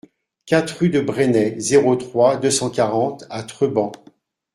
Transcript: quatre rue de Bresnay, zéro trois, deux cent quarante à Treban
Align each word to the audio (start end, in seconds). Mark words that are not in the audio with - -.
quatre 0.47 0.79
rue 0.79 0.89
de 0.89 0.99
Bresnay, 0.99 1.59
zéro 1.59 1.95
trois, 1.95 2.35
deux 2.37 2.49
cent 2.49 2.71
quarante 2.71 3.25
à 3.29 3.43
Treban 3.43 3.91